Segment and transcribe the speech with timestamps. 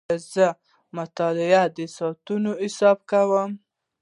[0.33, 0.57] زه د
[0.97, 3.51] مطالعې د ساعتونو حساب کوم.